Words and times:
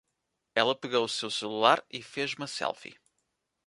Ela 0.55 0.73
pegou 0.73 1.07
seu 1.07 1.29
celular 1.29 1.85
e 1.87 2.01
fez 2.01 2.33
uma 2.33 2.47
selfie. 2.47 2.97